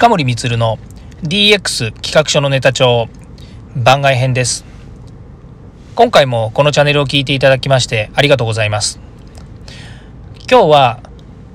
[0.00, 0.78] 近森光の
[1.24, 3.10] DX 企画書のネタ帳
[3.76, 4.64] 番外編です。
[5.94, 8.98] 今回もこのチャンネルを聞いていただきましてありがとうございます。
[10.50, 11.02] 今日は、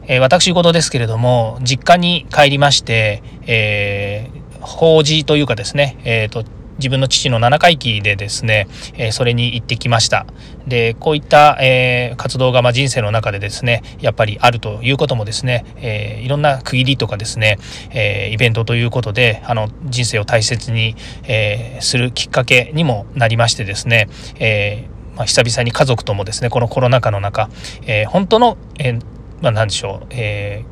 [0.03, 6.45] えー、私事ですけれども実家に帰りまして、えー、法事というかですね、えーと
[6.77, 10.25] 自分の父の7回忌でですね、えー、それに行ってきました。
[10.67, 17.59] でこういった、えー、活動がまあ人生の中でですねやっぱりあるということもですね、えー、いろんな区切りとかですね、
[17.91, 24.07] えイベントということであの人生を大切に、えするきっかけにもなりましてですね、
[24.39, 27.49] えまあ、久々に家族ともですねこのコロナ禍の中、
[27.85, 29.01] え本当の、えー
[29.41, 30.65] まあ、何でしょう、え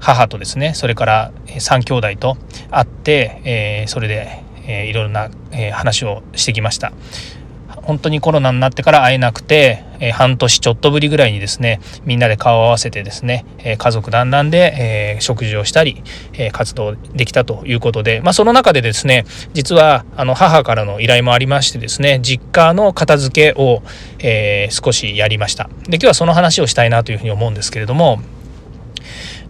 [0.00, 2.36] 母とですねそれから3兄弟と
[2.70, 6.92] 会って、えそれでえー、いろいろな、えー、話をしてきました。
[7.84, 23.82] 本当にコロナになってから会えなくて、えー、半年ちょっとぶりぐらいにですねみんなで顔を合わせてですね、え家族団らんで、え食事をしたり、え活動できたということで、まあ、その中でですね実はあの母からの依頼もありましてですね実家の片付けを、
[24.20, 25.68] え少しやりました。
[25.88, 28.20] で今日はその話をしたいなというふうに思うんですけれども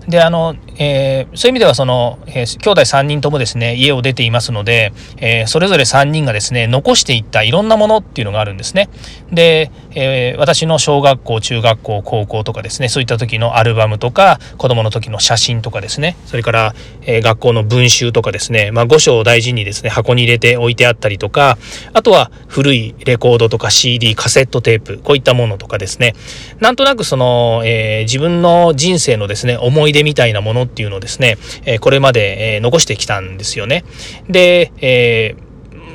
[0.08, 8.90] であの、えー、そういう意味ではその、えー、兄弟3人ともですね家を出ていますので、えー、それぞれ3人がですね残していったいろんなものっていうのがあるんですね。
[9.32, 21.58] で、えー、私の小学校中学校高校とかですねそういった時のアルバムとか子供の時の写真とかですねそれから、えー、学校の文集とかですね、まあ、5章を大事にですね箱に入れて置いてあったりとか
[21.92, 26.14] あとは古いレコードとか CD カセットテープこういったものとかですね
[26.60, 33.84] なんとなくその、えー、自分の人生のですね思い出みたいなものっていうのをですね、えこれまで、え残してきたんですよね。
[34.28, 35.34] で、え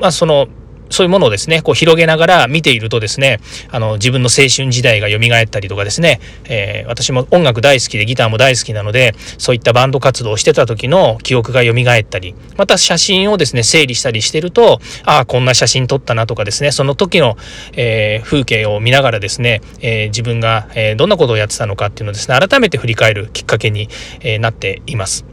[0.00, 0.48] まあその
[0.90, 17.36] そういうものをですね、こう広げながら見ているとですね、あの、自分の青春時代が蘇ったりとかですね、えー、私も音楽大好きでギターも大好きなので、そういったバンド活動をしてた時の記憶が蘇ったり、また写真をですね、整理したりしてると、ああ、こんな写真撮ったなとかですね、その時の、
[17.74, 23.88] えー、風景を見ながらですね、えー、自分が、えどんなことをやってたのかっていうのをですね、改めて振り返るきっかけに、
[24.20, 25.24] えなっています。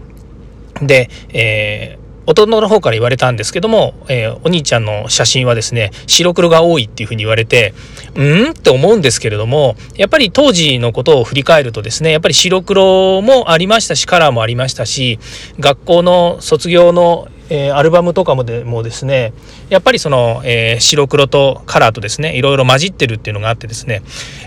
[0.82, 7.74] で、えー弟の方から言われたんですけども、えー、お兄ちゃんの写真はですね白黒が多いっていうふうに言われて
[8.16, 15.20] うんって思うんですけれどもやっぱり当時のことを振り返るとですねやっぱり白黒もありましたしカラーもありましたし
[15.60, 19.34] 学校の卒業のえー、アルバムとかもでもですね
[19.70, 24.02] やっぱりその、えー、白黒とカラーとですねいろいろ混じってるっていうのがあってですね、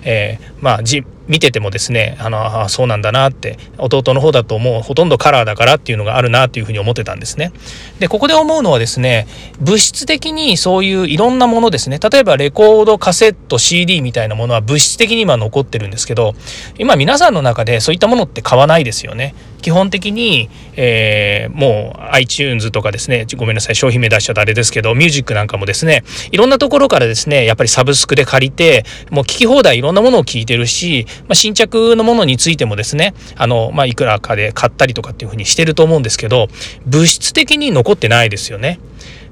[0.05, 7.53] えー、まあじ見ててもですねあのあそうなんだなって弟の方だともうほとんどカラーだからっていうのがあるなっていうふうに思ってたんですね。
[8.01, 9.29] でここで思うのはですね
[9.61, 16.35] 物質的にそういういろんなものですね例えばレコードカセット CD みたいなものは物質的に今残ってるんですけど
[16.79, 19.35] 今皆さんの中でそういったものって買わないですよね。
[19.61, 36.49] 基本的に、えー、もう iTunes とかですねごめんなさい商品名出しちゃったあれですけどミュージックなんかもですねいろんなところからですねやっぱりサブスクで借りてもう聞き放題いろんなものを聞いてるし、まあ、新着のものについてもですねあの、まあ、いくらかで買ったりとかっていうふうにしてると思うんですけど
[36.87, 38.81] 物質的に残ってないですよね。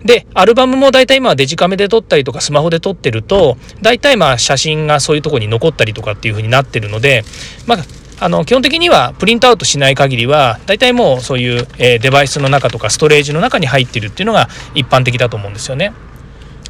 [0.05, 7.25] で、アルバムも大体今はデジカメで撮ったりとかスマホで撮ってると、大体まあ写真がそういうとこに残ったりとかっていう風になってるので、
[7.67, 7.79] まあ
[8.21, 15.93] あの基本的にはプリントアウトしない限りは大体もうそういう、え、デバイスの中とかストレージの中に入ってるっていうのが一般的だと思うんですよね。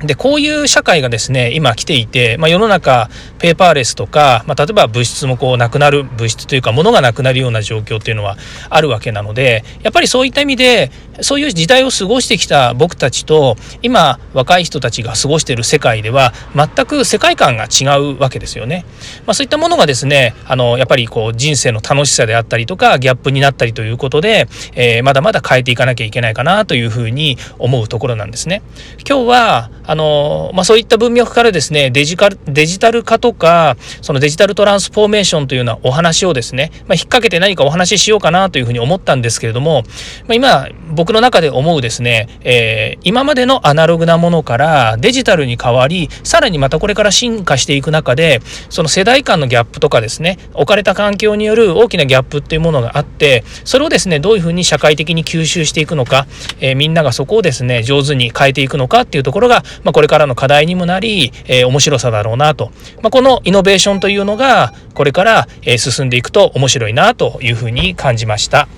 [0.01, 8.37] でこういう社会がですね今来ていて、まあ、世の中ペーパーレスとか、まあ、例えば物質もこうなくなる物質というか物がなくなるような状況っていうのは
[8.71, 18.85] あるわけなのでやっぱりそういった意味でそういう時代を過ごしてきた僕たちと今若い人たちが過ごしている世界では全く世界観が違うわけですよね。
[19.27, 28.63] まあ、そういったものがですねあのやっぱりこう人生の楽しさであったりとかギャップになったりということで、えー、まだまだ変えていかなきゃいけないかなというふうに思うところなんですね。
[29.09, 39.85] 今日はあの、まあ、そういった文脈からですねデジカルデジタル化とかそのデジタルトランスフォーメーションというようなお話をですね、まあ、引っ掛けて何かお話ししようかなというふうに思ったんですけれども、
[40.27, 56.27] まあ、今僕の中で思うですね、えー、今までのアナログなものからデジタルに変わりさらにまたこれから進化していく中でその世代間のギャップとかですね置かれた環境による大きなギャップっていうものがあってそれをですねどういうふうに社会的に吸収していくのか、
[56.61, 62.71] えー、みんながそこをですね上手に変えていくのかっていうところがまあ、これからの課題にもなり、えー、面白さだろうなと、
[63.03, 68.69] まあ、このイノベーションというのがこれから、え進んでいくと面白いなというふうに感じました。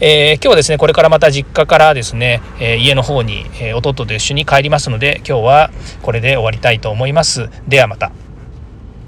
[0.00, 5.70] えー、今日はですねこれからまた実家からですね、えー、家の方に、えー、弟と一緒に帰りますので今日は
[6.02, 7.50] これで終わりたいと思います。
[7.66, 8.27] ではまた。